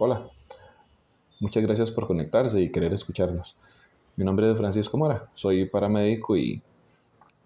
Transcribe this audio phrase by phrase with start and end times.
[0.00, 0.30] Hola,
[1.40, 3.56] muchas gracias por conectarse y querer escucharnos.
[4.14, 6.62] Mi nombre es Francisco Mora, soy paramédico y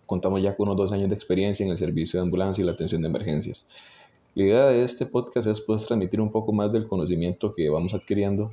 [0.04, 2.72] contamos ya con unos dos años de experiencia en el servicio de ambulancia y la
[2.72, 3.66] atención de emergencias.
[4.34, 7.94] La idea de este podcast es pues transmitir un poco más del conocimiento que vamos
[7.94, 8.50] adquiriendo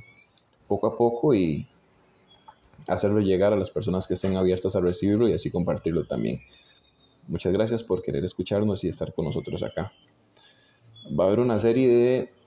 [0.66, 1.68] poco a poco y
[2.88, 6.40] hacerlo llegar a las personas que estén abiertas a recibirlo y así compartirlo también.
[7.28, 9.92] Muchas gracias por querer escucharnos y estar con nosotros acá.
[11.06, 12.39] Va a haber una serie de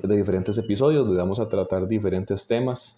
[0.00, 2.96] de diferentes episodios donde vamos a tratar diferentes temas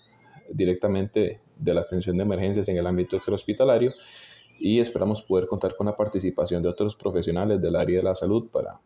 [0.51, 3.93] directamente de la atención de emergencias en el ámbito extrahospitalario
[4.59, 8.49] y esperamos poder contar con la participación de otros profesionales del área de la salud
[8.51, 8.81] para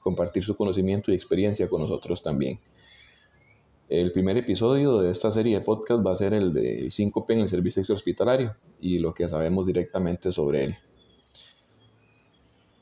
[0.00, 2.60] compartir su conocimiento y experiencia con nosotros también.
[3.88, 7.40] El primer episodio de esta serie de podcast va a ser el del síncope en
[7.40, 10.76] el servicio extrahospitalario y lo que sabemos directamente sobre él.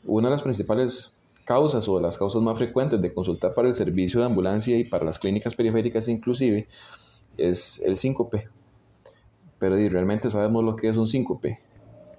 [0.05, 4.21] Una de las principales causas o las causas más frecuentes de consultar para el servicio
[4.21, 6.69] de ambulancia y para las clínicas periféricas inclusive
[7.37, 8.45] es el síncope.
[9.59, 11.61] Pero realmente sabemos lo que es un síncope.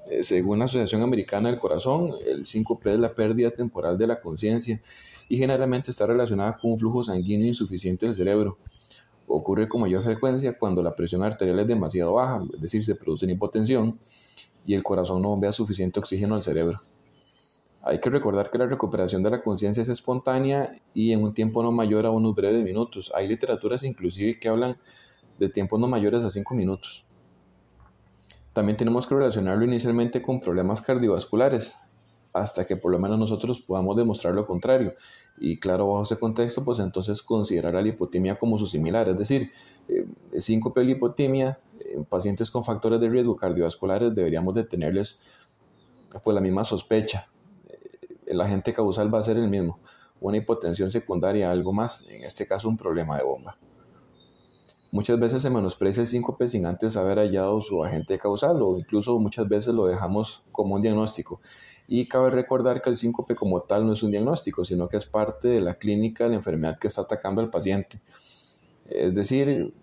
[0.09, 4.19] Eh, según la Asociación Americana del Corazón, el síncope es la pérdida temporal de la
[4.19, 4.81] conciencia
[5.29, 8.57] y generalmente está relacionada con un flujo sanguíneo insuficiente del cerebro.
[9.27, 13.25] Ocurre con mayor frecuencia cuando la presión arterial es demasiado baja, es decir, se produce
[13.25, 13.97] una hipotensión
[14.65, 16.81] y el corazón no bombea suficiente oxígeno al cerebro.
[17.85, 21.61] Hay que recordar que la recuperación de la conciencia es espontánea y en un tiempo
[21.61, 23.11] no mayor a unos breves minutos.
[23.13, 24.77] Hay literaturas inclusive que hablan
[25.37, 27.05] de tiempos no mayores a 5 minutos.
[28.53, 31.75] También tenemos que relacionarlo inicialmente con problemas cardiovasculares,
[32.33, 34.93] hasta que por lo menos nosotros podamos demostrar lo contrario.
[35.37, 39.51] Y claro, bajo ese contexto, pues entonces considerar la hipotimia como su similar, es decir,
[39.89, 40.05] eh,
[40.39, 45.19] síncope y hipotimia, en pacientes con factores de riesgo cardiovasculares deberíamos de tenerles
[46.23, 47.27] pues, la misma sospecha,
[48.27, 49.79] el agente causal va a ser el mismo,
[50.19, 53.57] una hipotensión secundaria, algo más, en este caso un problema de bomba.
[54.93, 59.17] Muchas veces se menosprecia el síncope sin antes haber hallado su agente causal o incluso
[59.17, 61.41] muchas veces lo dejamos como un diagnóstico.
[61.87, 65.07] Y cabe recordar que el síncope como tal no es un diagnóstico, sino que es
[65.07, 68.01] parte de la clínica de la enfermedad que está atacando al paciente.
[68.87, 69.73] Es decir,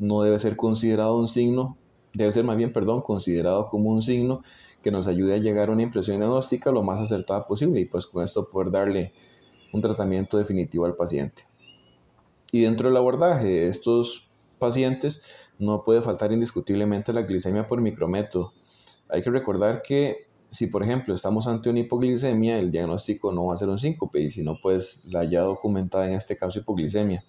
[0.00, 1.78] no debe ser considerado un signo,
[2.12, 4.42] debe ser más bien, perdón, considerado como un signo
[4.86, 8.06] que nos ayude a llegar a una impresión diagnóstica lo más acertada posible y pues
[8.06, 9.12] con esto poder darle
[9.72, 11.42] un tratamiento definitivo al paciente.
[12.52, 14.28] Y dentro del abordaje de estos
[14.60, 15.24] pacientes
[15.58, 18.52] no puede faltar indiscutiblemente la glicemia por micrométodo.
[19.08, 23.54] Hay que recordar que si por ejemplo estamos ante una hipoglicemia, el diagnóstico no va
[23.54, 27.24] a ser un síncope y si no pues la ya documentada en este caso hipoglicemia.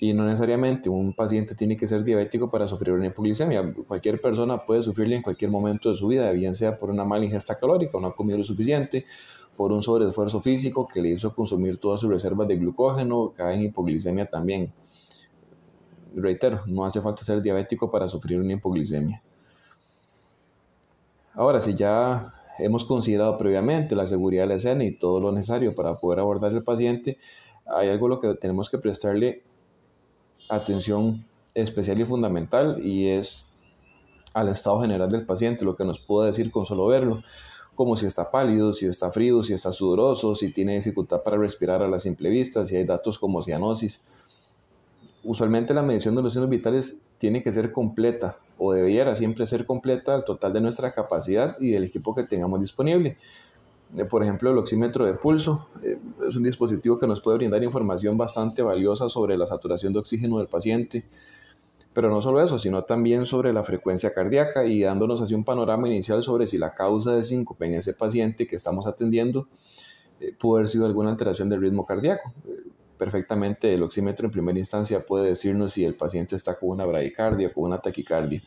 [0.00, 3.74] Y no necesariamente un paciente tiene que ser diabético para sufrir una hipoglicemia.
[3.86, 7.24] Cualquier persona puede sufrirla en cualquier momento de su vida, bien sea por una mala
[7.24, 9.04] ingesta calórica, no ha comido lo suficiente,
[9.56, 13.62] por un sobreesfuerzo físico que le hizo consumir todas sus reservas de glucógeno, cae en
[13.62, 14.72] hipoglicemia también.
[16.14, 19.20] Reitero, no hace falta ser diabético para sufrir una hipoglicemia.
[21.34, 25.74] Ahora, si ya hemos considerado previamente la seguridad de la escena y todo lo necesario
[25.74, 27.18] para poder abordar al paciente,
[27.66, 29.42] hay algo a lo que tenemos que prestarle
[30.48, 33.48] atención especial y fundamental y es
[34.34, 37.22] al estado general del paciente, lo que nos puede decir con solo verlo,
[37.74, 41.82] como si está pálido, si está frío, si está sudoroso, si tiene dificultad para respirar
[41.82, 44.04] a la simple vista, si hay datos como cianosis.
[45.24, 49.66] Usualmente la medición de los signos vitales tiene que ser completa o debiera siempre ser
[49.66, 53.16] completa al total de nuestra capacidad y del equipo que tengamos disponible.
[53.96, 57.62] Eh, por ejemplo, el oxímetro de pulso eh, es un dispositivo que nos puede brindar
[57.62, 61.06] información bastante valiosa sobre la saturación de oxígeno del paciente,
[61.94, 65.88] pero no solo eso, sino también sobre la frecuencia cardíaca y dándonos así un panorama
[65.88, 69.48] inicial sobre si la causa de síncope en ese paciente que estamos atendiendo
[70.20, 72.32] eh, puede haber sido alguna alteración del ritmo cardíaco.
[72.98, 77.48] perfectamente el oxímetro en primera instancia puede decirnos si el paciente está con una bradicardia
[77.48, 78.42] o con una taquicardia.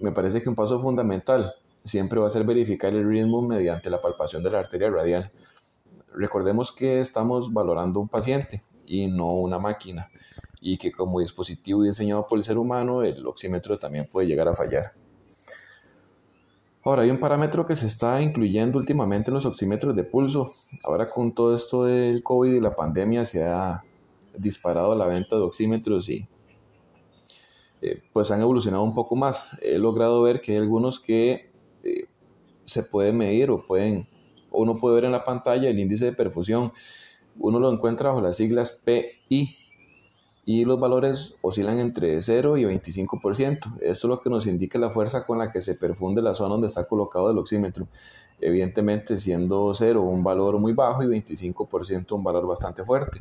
[0.00, 4.00] Me parece que un paso fundamental siempre va a ser verificar el ritmo mediante la
[4.00, 5.30] palpación de la arteria radial.
[6.14, 10.10] Recordemos que estamos valorando un paciente y no una máquina
[10.60, 14.54] y que como dispositivo diseñado por el ser humano el oxímetro también puede llegar a
[14.54, 14.92] fallar.
[16.84, 20.52] Ahora hay un parámetro que se está incluyendo últimamente en los oxímetros de pulso.
[20.84, 23.82] Ahora con todo esto del COVID y la pandemia se ha
[24.36, 26.26] disparado la venta de oxímetros y
[27.82, 29.50] eh, pues han evolucionado un poco más.
[29.60, 31.47] He logrado ver que hay algunos que
[31.84, 32.06] eh,
[32.64, 34.06] se puede medir o pueden,
[34.50, 36.72] uno puede ver en la pantalla el índice de perfusión.
[37.38, 39.56] Uno lo encuentra bajo las siglas PI
[40.48, 43.76] y los valores oscilan entre 0 y 25%.
[43.82, 46.52] Esto es lo que nos indica la fuerza con la que se perfunde la zona
[46.52, 47.86] donde está colocado el oxímetro.
[48.40, 53.18] Evidentemente siendo 0 un valor muy bajo y 25% un valor bastante fuerte.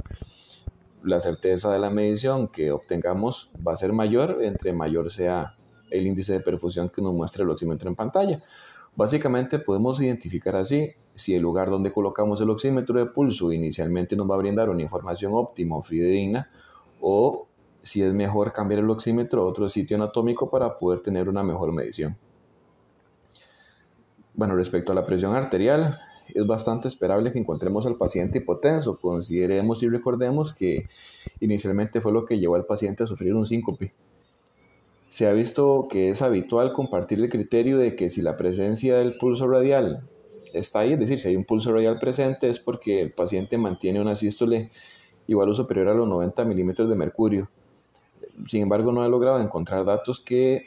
[1.04, 5.57] la certeza de la medición que obtengamos va a ser mayor entre mayor sea
[5.90, 8.42] el índice de perfusión que nos muestra el oxímetro en pantalla.
[8.96, 14.30] Básicamente podemos identificar así si el lugar donde colocamos el oxímetro de pulso inicialmente nos
[14.30, 16.50] va a brindar una información óptima o fidedigna
[17.00, 17.48] o
[17.82, 21.72] si es mejor cambiar el oxímetro a otro sitio anatómico para poder tener una mejor
[21.72, 22.18] medición.
[24.34, 26.00] Bueno, respecto a la presión arterial,
[26.34, 28.98] es bastante esperable que encontremos al paciente hipotenso.
[29.00, 30.88] Consideremos y recordemos que
[31.40, 33.94] inicialmente fue lo que llevó al paciente a sufrir un síncope.
[35.10, 39.18] Se ha visto que es habitual compartir el criterio de que si la presencia del
[39.18, 40.08] pulso radial
[40.54, 44.02] está ahí, es decir, si hay un pulso radial presente, es porque el paciente mantiene
[44.02, 44.72] una sístole
[45.28, 47.50] igual o superior a los 90 milímetros de mercurio.
[48.46, 50.66] Sin embargo, no he logrado encontrar datos que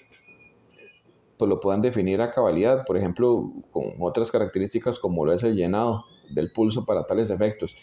[1.38, 5.54] pues, lo puedan definir a cabalidad, por ejemplo, con otras características como lo es el
[5.54, 7.76] llenado del pulso para tales efectos.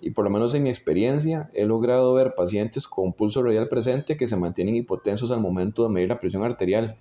[0.00, 4.16] Y por lo menos en mi experiencia he logrado ver pacientes con pulso radial presente
[4.16, 6.96] que se mantienen hipotensos al momento de medir la presión arterial.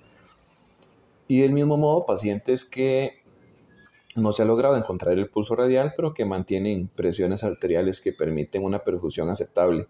[1.28, 3.24] Y del mismo modo, pacientes que
[4.16, 8.64] no se ha logrado encontrar el pulso radial, pero que mantienen presiones arteriales que permiten
[8.64, 9.88] una perfusión aceptable.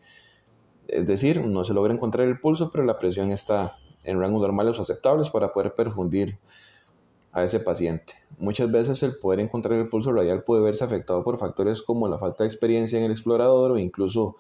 [0.88, 4.80] Es decir, no se logra encontrar el pulso, pero la presión está en rangos normales
[4.80, 6.38] aceptables para poder perfundir
[7.36, 8.14] a ese paciente.
[8.40, 12.18] Muchas veces el poder encontrar el pulso radial puede verse afectado por factores como la
[12.18, 14.38] falta de experiencia en el explorador o incluso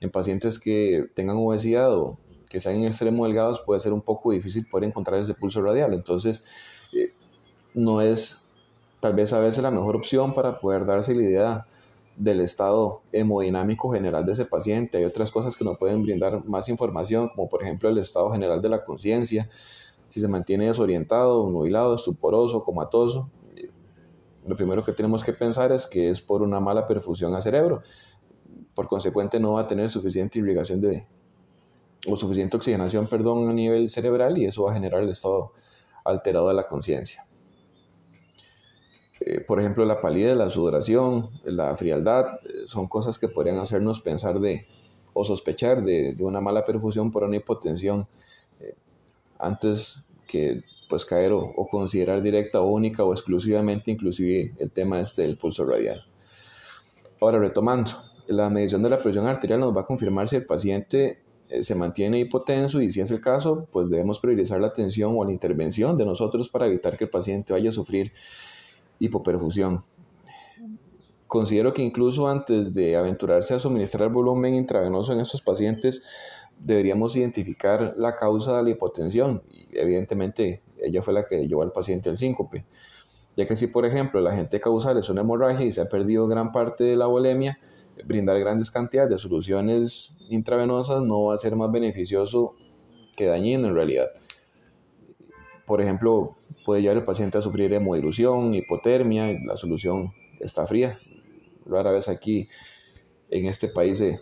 [0.00, 4.30] en pacientes que tengan obesidad o que sean en extremo delgados puede ser un poco
[4.30, 5.92] difícil poder encontrar ese pulso radial.
[5.92, 6.44] Entonces,
[6.92, 7.12] eh,
[7.74, 8.46] no es
[9.00, 11.66] tal vez a veces la mejor opción para poder darse la idea
[12.16, 14.98] del estado hemodinámico general de ese paciente.
[14.98, 18.62] Hay otras cosas que nos pueden brindar más información, como por ejemplo el estado general
[18.62, 19.50] de la conciencia,
[20.16, 23.28] si se mantiene desorientado, nubilado, estuporoso, comatoso.
[24.46, 27.82] Lo primero que tenemos que pensar es que es por una mala perfusión al cerebro.
[28.74, 31.06] Por consecuente no va a tener suficiente irrigación de
[32.08, 35.52] o suficiente oxigenación, perdón, a nivel cerebral y eso va a generar el estado
[36.02, 37.26] alterado de la conciencia.
[39.20, 44.00] Eh, por ejemplo, la palidez, la sudoración, la frialdad, eh, son cosas que podrían hacernos
[44.00, 44.66] pensar de
[45.12, 48.08] o sospechar de, una mala perfusión por una hipotensión
[49.38, 55.22] antes que pues caer o, considerar directa o única o exclusivamente inclusive el tema este
[55.22, 56.04] del pulso radial.
[57.20, 57.92] Ahora retomando,
[58.28, 61.22] la medición de la presión arterial nos va a confirmar si el paciente
[61.60, 65.32] se mantiene hipotenso y si es el caso, pues debemos priorizar la atención o la
[65.32, 68.12] intervención de nosotros para evitar que el paciente vaya a sufrir
[68.98, 69.84] hipoperfusión.
[71.26, 76.04] Considero que incluso antes de aventurarse a suministrar volumen intravenoso en estos pacientes,
[76.58, 79.42] deberíamos identificar la causa de la hipotensión.
[79.50, 82.64] Y evidentemente, ella fue la que llevó al paciente al síncope.
[83.36, 86.26] Ya que si, por ejemplo, la agente causal es una hemorragia y se ha perdido
[86.26, 87.58] gran parte de la volemia,
[88.04, 92.54] brindar grandes cantidades de soluciones intravenosas no va a ser más beneficioso
[93.16, 94.08] que dañino en realidad.
[95.66, 100.98] Por ejemplo, puede llevar el paciente a sufrir hemodilución, hipotermia, la solución está fría.
[101.64, 102.48] Rara vez aquí
[103.30, 104.20] en este país se,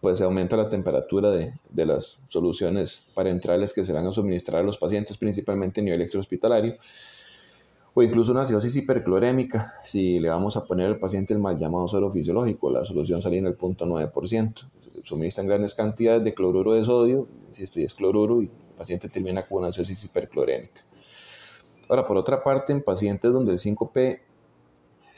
[0.00, 4.62] pues se aumenta la temperatura de, de, las soluciones parenterales que se van a suministrar
[4.62, 6.76] a los pacientes, principalmente a nivel extrahospitalario,
[7.94, 11.88] o incluso una acidosis hiperclorémica, si le vamos a poner al paciente el mal llamado
[11.88, 14.68] suelo fisiológico, la solución en el 0.9%.
[15.04, 19.58] Suministran grandes cantidades de cloruro de sodio, si esto es cloruro, y paciente termina con
[19.58, 20.82] una acidosis hiperclorémica.
[21.88, 24.20] Ahora, por otra parte, en pacientes donde el 5P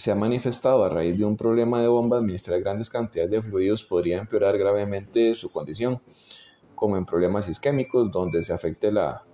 [0.00, 3.84] se ha manifestado a raíz de un problema de bomba, administrar grandes cantidades de fluidos
[3.84, 6.00] podría empeorar gravemente su condición,
[6.74, 9.26] como en problemas isquémicos, donde se afecte la,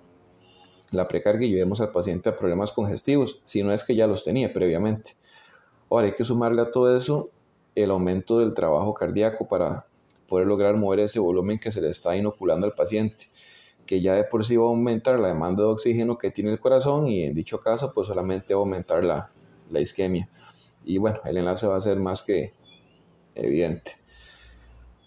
[0.91, 4.25] la precarga y llevemos al paciente a problemas congestivos, si no es que ya los
[4.25, 5.13] tenía previamente.
[5.89, 7.31] Ahora hay que sumarle a todo eso
[7.77, 9.87] el aumento del trabajo cardíaco para
[10.27, 13.27] poder lograr mover ese volumen que se le está inoculando al paciente
[13.87, 16.59] que ya de por sí va a aumentar la demanda de oxígeno que tiene el
[16.59, 19.31] corazón y en dicho caso pues solamente va a aumentar la,
[19.71, 20.29] la isquemia.
[20.87, 22.55] Y bueno, el enlace va a ser más que
[23.35, 23.99] evidente.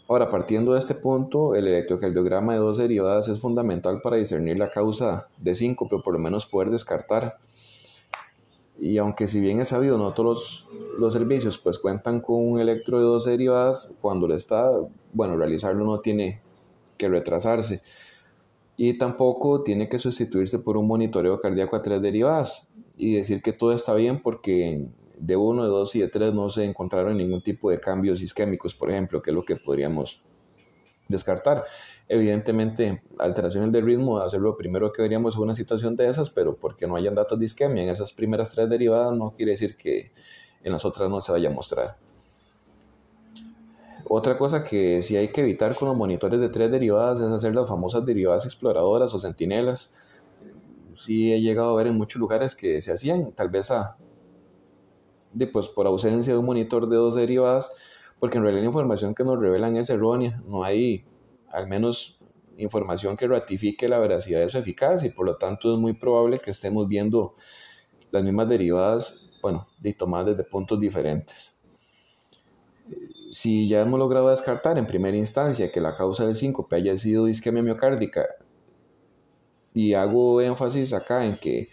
[0.07, 4.69] Ahora, partiendo de este punto, el electrocardiograma de dos derivadas es fundamental para discernir la
[4.69, 7.37] causa de síncope o por lo menos poder descartar.
[8.77, 12.59] Y aunque si bien es sabido, no todos los, los servicios pues cuentan con un
[12.59, 14.69] electro de dos derivadas, cuando le está,
[15.13, 16.41] bueno, realizarlo no tiene
[16.97, 17.81] que retrasarse
[18.81, 22.67] y tampoco tiene que sustituirse por un monitoreo cardíaco a tres derivadas
[22.97, 26.49] y decir que todo está bien porque de uno, de dos y de tres no
[26.49, 30.21] se encontraron ningún tipo de cambios isquémicos, por ejemplo, que es lo que podríamos
[31.09, 31.65] descartar.
[32.07, 36.55] Evidentemente, alteraciones del ritmo ser lo primero que veríamos en una situación de esas, pero
[36.55, 40.11] porque no hayan datos de isquemia en esas primeras tres derivadas no quiere decir que
[40.63, 41.97] en las otras no se vaya a mostrar.
[44.07, 47.53] Otra cosa que sí hay que evitar con los monitores de tres derivadas es hacer
[47.53, 49.93] las famosas derivadas exploradoras o centinelas.
[50.95, 53.97] Sí he llegado a ver en muchos lugares que se hacían, tal vez a,
[55.33, 57.71] de, pues, por ausencia de un monitor de dos derivadas,
[58.19, 61.05] porque en realidad la información que nos revelan es errónea, no hay
[61.49, 62.19] al menos
[62.57, 66.37] información que ratifique la veracidad de su eficacia y por lo tanto es muy probable
[66.37, 67.35] que estemos viendo
[68.11, 71.57] las mismas derivadas, bueno, de tomadas desde puntos diferentes.
[73.31, 77.29] Si ya hemos logrado descartar en primera instancia que la causa del síncope haya sido
[77.29, 78.25] isquemia miocárdica,
[79.73, 81.69] y hago énfasis acá en que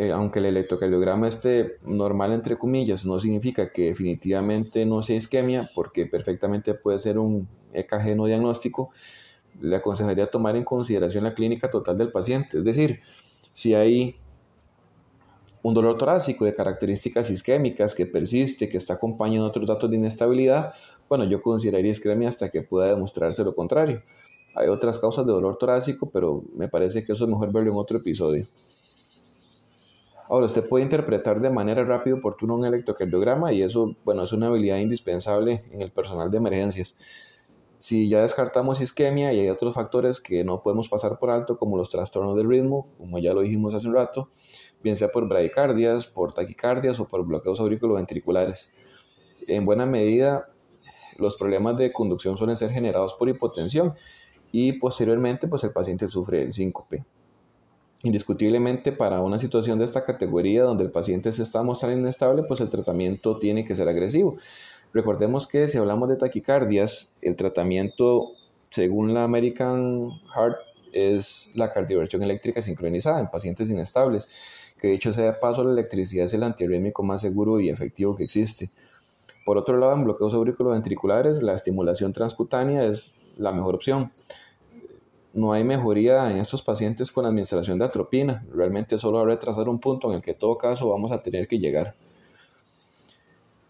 [0.00, 5.70] eh, aunque el electrocardiograma esté normal entre comillas, no significa que definitivamente no sea isquemia,
[5.74, 8.92] porque perfectamente puede ser un EKG no diagnóstico,
[9.60, 12.56] le aconsejaría tomar en consideración la clínica total del paciente.
[12.56, 13.00] Es decir,
[13.52, 14.16] si hay
[15.62, 19.96] un dolor torácico de características isquémicas que persiste, que está acompañado de otros datos de
[19.96, 20.72] inestabilidad,
[21.10, 24.02] bueno, yo consideraría isquemia hasta que pueda demostrarse lo contrario.
[24.54, 27.76] Hay otras causas de dolor torácico, pero me parece que eso es mejor verlo en
[27.76, 28.46] otro episodio.
[30.30, 34.32] Ahora, usted puede interpretar de manera rápida y oportuna un electrocardiograma y eso, bueno, es
[34.32, 36.96] una habilidad indispensable en el personal de emergencias.
[37.80, 41.76] Si ya descartamos isquemia y hay otros factores que no podemos pasar por alto, como
[41.76, 44.28] los trastornos del ritmo, como ya lo dijimos hace un rato,
[44.84, 48.70] bien sea por bradicardias, por taquicardias o por bloqueos auriculoventriculares.
[49.48, 50.48] En buena medida,
[51.18, 53.94] los problemas de conducción suelen ser generados por hipotensión
[54.52, 57.04] y posteriormente pues el paciente sufre el síncope.
[58.02, 62.60] Indiscutiblemente para una situación de esta categoría donde el paciente se está mostrando inestable, pues
[62.62, 64.38] el tratamiento tiene que ser agresivo.
[64.94, 68.32] Recordemos que si hablamos de taquicardias, el tratamiento
[68.70, 70.56] según la American Heart
[70.92, 74.28] es la cardioversión eléctrica sincronizada en pacientes inestables,
[74.80, 78.16] que de hecho sea de paso la electricidad es el antiarrítmico más seguro y efectivo
[78.16, 78.70] que existe.
[79.44, 84.10] Por otro lado, en bloqueos auriculoventriculares, la estimulación transcutánea es la mejor opción
[85.32, 88.44] no hay mejoría en estos pacientes con la administración de atropina.
[88.52, 91.22] Realmente solo va a retrasar un punto en el que en todo caso vamos a
[91.22, 91.94] tener que llegar.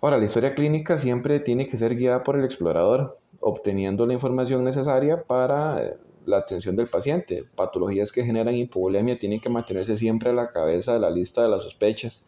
[0.01, 4.65] Ahora, la historia clínica siempre tiene que ser guiada por el explorador, obteniendo la información
[4.65, 7.45] necesaria para eh, la atención del paciente.
[7.55, 11.49] Patologías que generan hipovolemia tienen que mantenerse siempre a la cabeza de la lista de
[11.49, 12.27] las sospechas,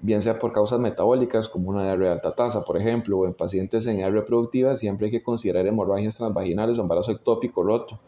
[0.00, 3.34] bien sea por causas metabólicas como una diarrea de alta tasa, por ejemplo, o en
[3.34, 8.00] pacientes en edad reproductiva siempre hay que considerar hemorragias transvaginales o embarazo ectópico roto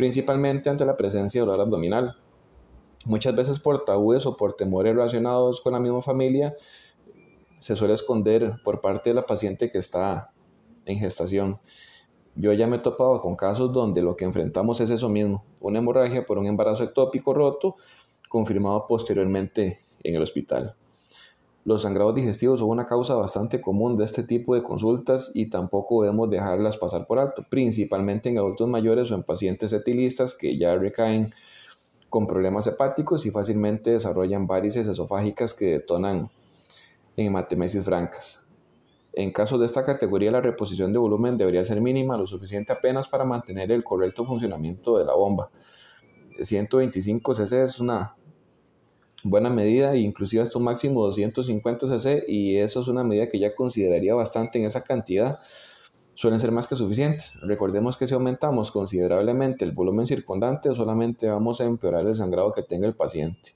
[0.00, 2.16] principalmente ante la presencia de dolor abdominal.
[3.04, 6.56] Muchas veces por tabúes o por temores relacionados con la misma familia,
[7.58, 10.32] se suele esconder por parte de la paciente que está
[10.86, 11.60] en gestación.
[12.34, 15.80] Yo ya me he topado con casos donde lo que enfrentamos es eso mismo, una
[15.80, 17.76] hemorragia por un embarazo ectópico roto,
[18.30, 20.76] confirmado posteriormente en el hospital.
[21.64, 26.02] Los sangrados digestivos son una causa bastante común de este tipo de consultas y tampoco
[26.02, 30.74] debemos dejarlas pasar por alto, principalmente en adultos mayores o en pacientes etilistas que ya
[30.76, 31.34] recaen
[32.08, 36.30] con problemas hepáticos y fácilmente desarrollan varices esofágicas que detonan
[37.16, 38.46] en hematemesis francas.
[39.12, 43.08] En casos de esta categoría, la reposición de volumen debería ser mínima, lo suficiente apenas
[43.08, 45.50] para mantener el correcto funcionamiento de la bomba.
[46.40, 48.14] 125 cc es una
[49.22, 53.54] buena medida, inclusive hasta un máximo 250 cc, y eso es una medida que ya
[53.54, 55.38] consideraría bastante en esa cantidad,
[56.14, 57.38] suelen ser más que suficientes.
[57.42, 62.62] Recordemos que si aumentamos considerablemente el volumen circundante, solamente vamos a empeorar el sangrado que
[62.62, 63.54] tenga el paciente.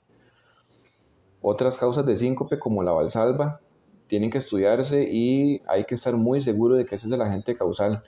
[1.41, 3.59] Otras causas de síncope como la valsalva
[4.07, 7.55] tienen que estudiarse y hay que estar muy seguro de que ese es el agente
[7.55, 8.03] causal.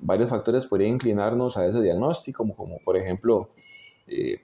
[0.00, 3.50] Varios factores podrían inclinarnos a ese diagnóstico, como, como por ejemplo
[4.08, 4.40] eh,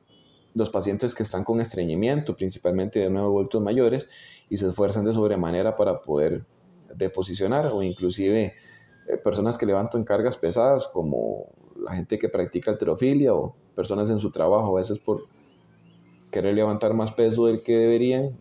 [0.59, 4.11] los pacientes que están con estreñimiento, principalmente de nuevo adultos mayores,
[4.49, 6.45] y se esfuerzan de sobremanera para poder
[6.97, 8.55] deposicionar o inclusive
[9.07, 11.47] eh, personas que levantan cargas pesadas como
[11.81, 15.29] la gente que practica alterofilia o personas en su trabajo a veces por
[16.33, 18.37] querer levantar más peso del que deberían,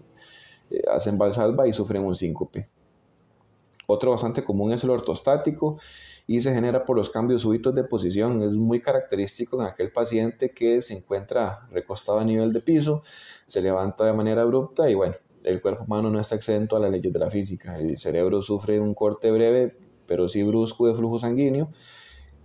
[0.71, 2.67] eh, hacen valsalva y sufren un síncope.
[3.87, 5.79] Otro bastante común es el ortostático
[6.27, 8.41] y se genera por los cambios súbitos de posición.
[8.41, 13.01] Es muy característico en aquel paciente que se encuentra recostado a nivel de piso,
[13.47, 15.15] se levanta de manera abrupta y bueno,
[15.45, 17.77] el cuerpo humano no está exento a las leyes de la física.
[17.77, 21.69] El cerebro sufre un corte breve, pero sí brusco de flujo sanguíneo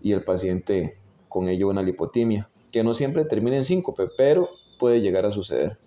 [0.01, 0.97] y el paciente
[1.29, 5.79] con ello una lipotimia, que no siempre termina en síncope, pero puede llegar a suceder.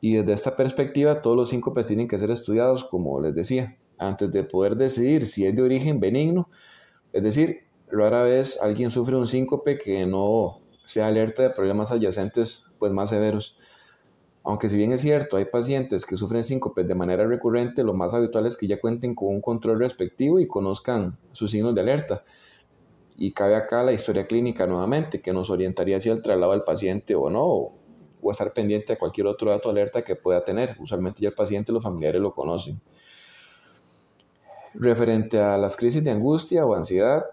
[0.00, 4.30] Y desde esta perspectiva, todos los síncopes tienen que ser estudiados, como les decía, antes
[4.32, 6.48] de poder decidir si es de origen benigno.
[7.12, 12.66] Es decir, rara vez alguien sufre un síncope que no sea alerta de problemas adyacentes
[12.78, 13.56] pues más severos.
[14.44, 18.12] Aunque si bien es cierto, hay pacientes que sufren síncopes de manera recurrente, lo más
[18.12, 22.24] habitual es que ya cuenten con un control respectivo y conozcan sus signos de alerta.
[23.16, 27.14] Y cabe acá la historia clínica nuevamente, que nos orientaría hacia el traslado del paciente
[27.14, 30.76] o no, o, estar pendiente de cualquier otro dato alerta que pueda tener.
[30.80, 32.80] Usualmente ya el paciente y los familiares lo conocen.
[34.74, 37.24] Referente a las crisis de angustia o ansiedad,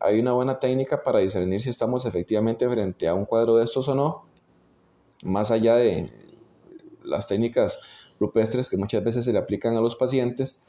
[0.00, 3.88] hay una buena técnica para discernir si estamos efectivamente frente a un cuadro de estos
[3.88, 4.26] o no,
[5.22, 6.10] más allá de
[7.02, 7.78] las técnicas
[8.18, 10.62] rupestres que muchas veces se le aplican a los pacientes,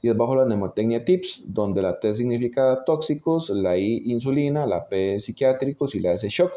[0.00, 4.88] y es bajo la mnemotecnia TIPS, donde la T significa tóxicos, la I insulina, la
[4.88, 6.52] P psiquiátricos y la S shock.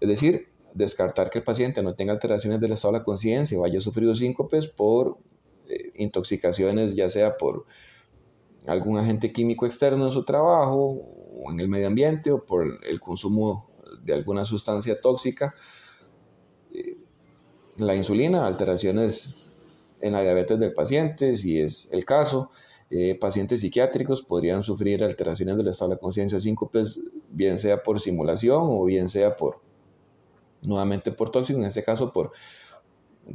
[0.00, 3.64] Es decir, descartar que el paciente no tenga alteraciones del estado de la conciencia o
[3.64, 5.18] haya sufrido síncopes por
[5.68, 7.64] eh, intoxicaciones, ya sea por
[8.66, 11.02] algún agente químico externo en su trabajo
[11.42, 13.70] o en el medio ambiente o por el consumo
[14.02, 15.54] de alguna sustancia tóxica.
[16.72, 16.96] Eh,
[17.78, 19.34] la insulina, alteraciones
[20.00, 22.50] en la diabetes del paciente, si es el caso.
[22.90, 27.00] Eh, pacientes psiquiátricos podrían sufrir alteraciones del estado de conciencia síncopes,
[27.30, 29.60] bien sea por simulación o bien sea por,
[30.62, 32.32] nuevamente por tóxico, en este caso por,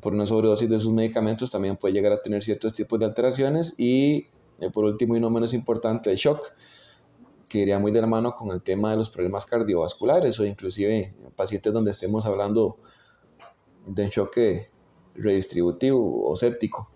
[0.01, 3.75] por una sobredosis de sus medicamentos, también puede llegar a tener ciertos tipos de alteraciones.
[3.77, 4.27] Y
[4.59, 6.53] eh, por último y no menos importante, el shock,
[7.49, 11.13] que iría muy de la mano con el tema de los problemas cardiovasculares o inclusive
[11.35, 12.77] pacientes donde estemos hablando
[13.85, 14.69] de enchoque
[15.15, 16.89] redistributivo o séptico.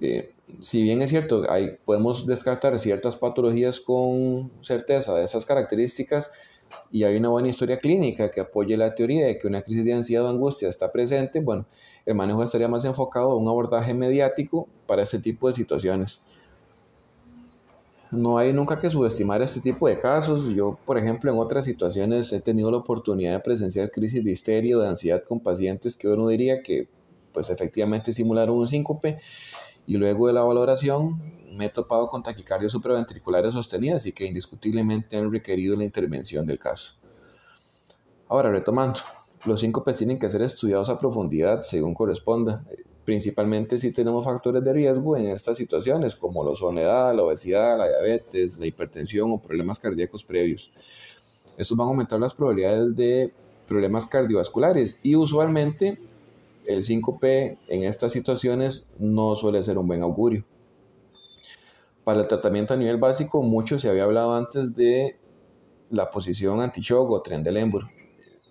[0.00, 6.30] Eh, si bien es cierto, hay, podemos descartar ciertas patologías con certeza de esas características
[6.90, 9.94] y hay una buena historia clínica que apoye la teoría de que una crisis de
[9.94, 11.66] ansiedad o angustia está presente, bueno,
[12.06, 16.24] el manejo estaría más enfocado a un abordaje mediático para este tipo de situaciones
[18.14, 20.46] no hay nunca que subestimar este tipo de casos.
[20.54, 24.76] Yo, por ejemplo, en otras situaciones he tenido la oportunidad de presenciar crisis de histeria
[24.78, 26.88] de ansiedad con pacientes que uno diría que,
[27.32, 29.18] pues, efectivamente simularon un síncope
[29.86, 31.20] y luego de la valoración
[31.52, 36.58] me he topado con taquicardias supraventriculares sostenidas y que indiscutiblemente han requerido la intervención del
[36.58, 36.94] caso.
[38.28, 39.00] Ahora, retomando,
[39.46, 42.64] los síncopes tienen que ser estudiados a profundidad según corresponda
[43.04, 47.88] principalmente si tenemos factores de riesgo en estas situaciones, como la soledad, la obesidad, la
[47.88, 50.72] diabetes, la hipertensión o problemas cardíacos previos.
[51.56, 53.32] Estos van a aumentar las probabilidades de
[53.68, 55.98] problemas cardiovasculares y usualmente
[56.66, 60.44] el 5P en estas situaciones no suele ser un buen augurio.
[62.02, 65.16] Para el tratamiento a nivel básico, mucho se había hablado antes de
[65.90, 67.56] la posición anti-shock o tren del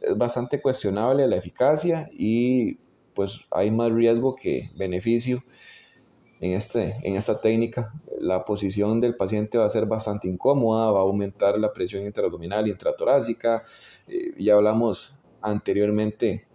[0.03, 2.75] Es bastante cuestionable la eficacia y
[3.13, 5.41] pues hay más riesgo que beneficio
[6.39, 7.93] en, este, en esta técnica.
[8.19, 12.67] La posición del paciente va a ser bastante incómoda, va a aumentar la presión intraabdominal
[12.67, 13.63] intratorácica.
[14.07, 16.47] Eh, ya hablamos anteriormente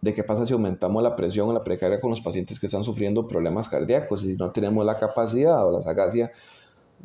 [0.00, 2.84] de qué pasa si aumentamos la presión o la precarga con los pacientes que están
[2.84, 6.30] sufriendo problemas cardíacos y si no tenemos la capacidad o la sagacia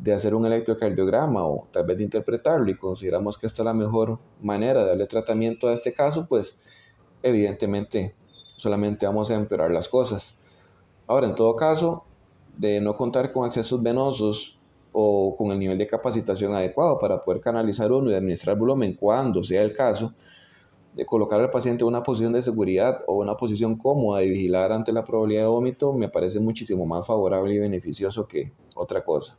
[0.02, 3.74] de hacer un electrocardiograma o tal vez de interpretarlo y consideramos que esta es la
[3.74, 6.58] mejor manera de darle tratamiento a este caso, pues
[7.22, 8.14] evidentemente
[8.56, 10.38] solamente vamos a empeorar las cosas.
[11.06, 12.04] Ahora, en todo caso,
[12.56, 14.58] de no contar con accesos venosos
[14.92, 19.44] o con el nivel de capacitación adecuado para poder canalizar uno y administrar volumen cuando
[19.44, 20.14] sea el caso,
[20.94, 24.72] de colocar al paciente en una posición de seguridad o una posición cómoda y vigilar
[24.72, 29.38] ante la probabilidad de vómito me parece muchísimo más favorable y beneficioso que otra cosa.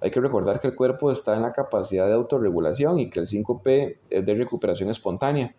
[0.00, 3.26] Hay que recordar que el cuerpo está en la capacidad de autorregulación y que el
[3.26, 5.54] 5P es de recuperación espontánea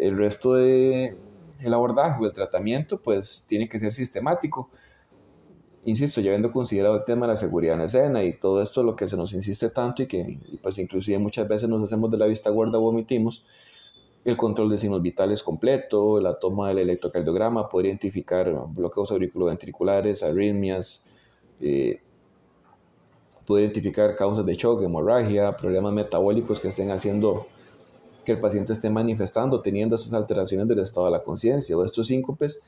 [0.00, 1.16] el resto de
[1.60, 4.70] el abordaje o el tratamiento pues tiene que ser sistemático.
[5.84, 8.96] Insisto, ya habiendo considerado el tema de la seguridad en escena y todo esto lo
[8.96, 12.26] que se nos insiste tanto y que pues inclusive muchas veces nos hacemos de la
[12.26, 13.44] vista gorda o omitimos,
[14.24, 21.02] el control de signos vitales completo, la toma del electrocardiograma, poder identificar bloqueos auriculoventriculares, arritmias,
[21.60, 22.02] eh,
[23.50, 27.48] poder identificar causas de shock, hemorragia, problemas metabólicos que estén haciendo
[28.24, 32.06] que el paciente esté manifestando, teniendo esas alteraciones del estado de la conciencia o estos
[32.06, 32.60] síncopes,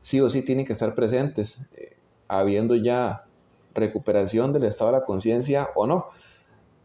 [0.00, 1.98] sí o sí tienen que estar presentes, eh,
[2.28, 3.26] habiendo ya
[3.74, 6.06] recuperación del estado de la conciencia o no.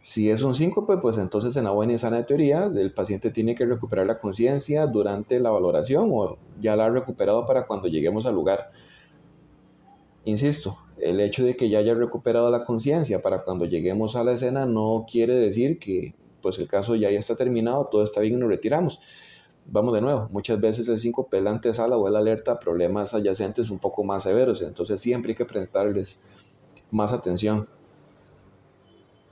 [0.02, 3.56] Si es un síncope, pues entonces en la buena y sana teoría, el paciente tiene
[3.56, 8.26] que recuperar la conciencia durante la valoración o ya la ha recuperado para cuando lleguemos
[8.26, 8.72] al lugar.
[10.26, 14.34] Insisto, el hecho de que ya haya recuperado la conciencia para cuando lleguemos a la
[14.34, 18.36] escena no quiere decir que pues el caso ya, ya está terminado, todo está bien
[18.36, 19.00] y nos retiramos.
[19.66, 23.14] Vamos de nuevo, muchas veces el 5 p la antesala o el alerta a problemas
[23.14, 26.20] adyacentes un poco más severos, entonces siempre hay que prestarles
[26.90, 27.68] más atención.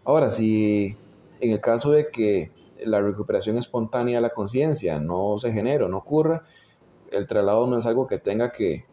[0.05, 0.95] Ahora, si
[1.39, 2.51] en el caso de que
[2.83, 6.43] la recuperación espontánea de la conciencia no se genera, no ocurra,
[7.11, 8.85] el traslado no es algo que tenga que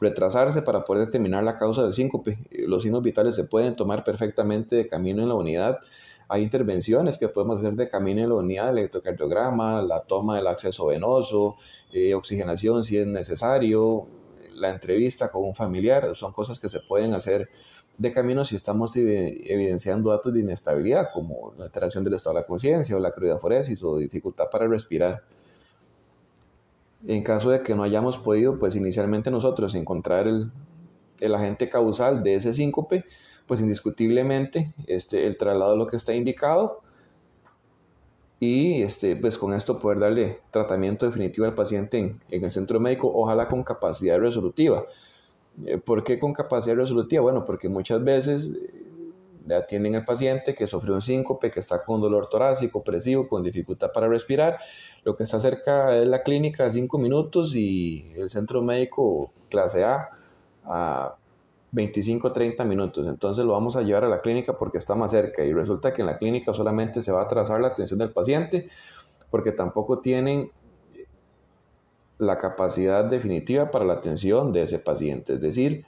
[0.00, 2.38] retrasarse para poder determinar la causa del síncope.
[2.66, 5.78] Los signos vitales se pueden tomar perfectamente de camino en la unidad.
[6.28, 10.46] Hay intervenciones que podemos hacer de camino en la unidad, el electrocardiograma, la toma del
[10.46, 11.56] acceso venoso,
[11.92, 14.06] eh, oxigenación si es necesario,
[14.54, 17.48] la entrevista con un familiar, son cosas que se pueden hacer
[17.96, 22.46] de camino si estamos evidenciando datos de inestabilidad, como la alteración del estado de la
[22.46, 25.24] conciencia o la criodaforesis o dificultad para respirar.
[27.06, 30.50] En caso de que no hayamos podido, pues inicialmente nosotros encontrar el,
[31.20, 33.04] el agente causal de ese síncope,
[33.46, 36.82] pues indiscutiblemente este, el traslado es lo que está indicado
[38.40, 42.78] y este, pues con esto poder darle tratamiento definitivo al paciente en, en el centro
[42.78, 44.84] médico, ojalá con capacidad resolutiva.
[45.64, 47.22] Eh, ¿Por qué con capacidad resolutiva?
[47.22, 48.52] Bueno, porque muchas veces
[49.54, 53.90] atienden al paciente que sufrió un síncope, que está con dolor torácico, opresivo, con dificultad
[53.92, 54.58] para respirar.
[55.04, 59.84] Lo que está cerca es la clínica a 5 minutos y el centro médico clase
[59.84, 60.10] A
[60.64, 61.16] a
[61.72, 63.06] 25 30 minutos.
[63.06, 66.02] Entonces lo vamos a llevar a la clínica porque está más cerca y resulta que
[66.02, 68.68] en la clínica solamente se va a atrasar la atención del paciente
[69.30, 70.50] porque tampoco tienen
[72.18, 75.34] la capacidad definitiva para la atención de ese paciente.
[75.34, 75.84] Es decir,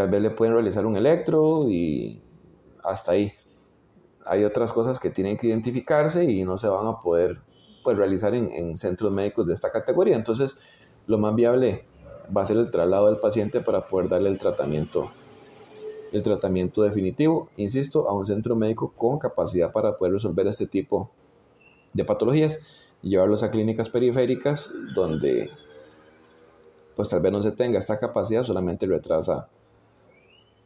[0.00, 2.22] Tal vez le pueden realizar un electro y
[2.82, 3.34] hasta ahí.
[4.24, 7.42] Hay otras cosas que tienen que identificarse y no se van a poder
[7.84, 10.16] pues, realizar en, centros médicos de esta categoría.
[10.16, 10.56] Entonces,
[11.06, 11.84] lo más viable
[12.34, 15.10] va a ser el traslado del paciente para poder darle el tratamiento,
[16.12, 21.10] el tratamiento definitivo, insisto, a un centro médico con capacidad para poder resolver este tipo
[21.92, 22.58] de patologías
[23.02, 25.50] y llevarlos a clínicas periféricas donde
[26.96, 29.50] pues tal vez no se tenga esta capacidad, solamente retrasa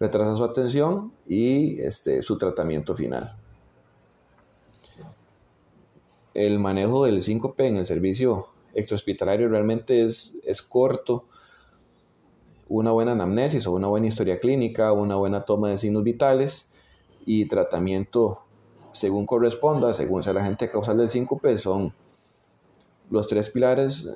[0.01, 3.37] retrasa su atención y este, su tratamiento final.
[6.35, 11.25] El manejo del síncope en el servicio extrahospitalario realmente es, es corto.
[12.69, 16.71] Una buena anamnesis o una buena historia clínica, una buena toma de signos vitales
[17.25, 18.41] y tratamiento
[18.91, 21.93] según corresponda, según sea la agente causal del síncope, son
[23.11, 24.09] los tres pilares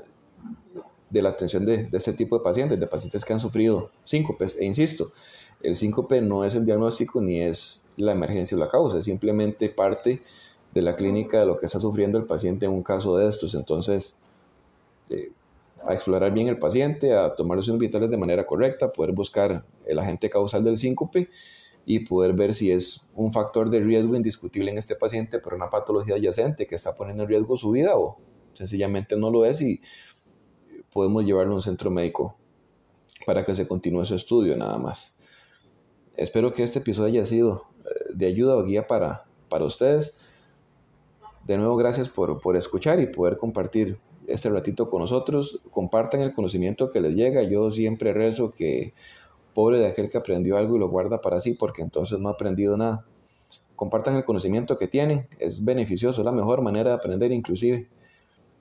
[1.11, 4.57] de la atención de, este tipo de pacientes, de pacientes que han sufrido síncopes.
[4.59, 5.13] E insisto,
[5.63, 9.69] el síncope no es el diagnóstico ni es la emergencia o la causa, es simplemente
[9.69, 10.23] parte
[10.73, 13.55] de la clínica de lo que está sufriendo el paciente en un caso de estos.
[13.55, 14.19] Entonces,
[15.11, 15.33] eh,
[15.85, 19.99] a explorar bien el paciente, a tomar los vitales de manera correcta, poder buscar el
[19.99, 21.29] agente causal del síncope
[21.87, 25.71] y poder ver si es un factor de riesgo indiscutible en este paciente por una
[25.71, 28.19] patología adyacente que está poniendo en riesgo su vida o
[28.53, 29.81] sencillamente no lo es y
[30.93, 32.37] podemos llevarlo a un centro médico
[33.27, 35.17] para que se continúe su estudio nada más.
[36.17, 40.19] Espero que este episodio haya sido eh, de ayuda o guía para, para ustedes.
[41.45, 45.61] De nuevo, gracias por, por escuchar y poder compartir este ratito con nosotros.
[45.71, 47.43] Compartan el conocimiento que les llega.
[47.43, 48.95] Yo siempre rezo que
[49.55, 52.33] pobre de aquel que aprendió algo y lo guarda para sí, porque entonces no ha
[52.33, 53.05] aprendido nada.
[53.77, 55.29] Compartan el conocimiento que tienen.
[55.39, 57.89] Es beneficioso, es la mejor manera de aprender inclusive.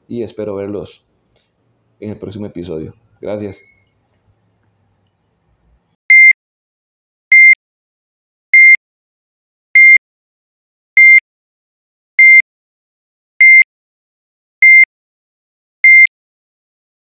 [0.07, 1.06] Y espero verlos
[1.99, 2.95] en el próximo episodio.
[3.21, 3.63] Gracias.